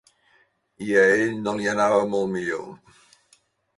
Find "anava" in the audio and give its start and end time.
1.75-2.01